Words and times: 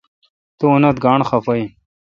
تو 0.57 0.65
انیت 0.75 0.97
گاݨڈ 1.03 1.21
خفہ 1.29 1.53
این۔ 1.57 1.67